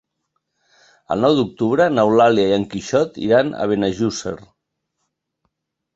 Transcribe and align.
El 1.15 1.21
nou 1.25 1.35
d'octubre 1.39 1.87
n'Eulàlia 1.97 2.47
i 2.53 2.57
en 2.57 2.67
Quixot 2.73 3.23
iran 3.27 3.55
a 3.67 3.71
Benejússer. 3.73 4.37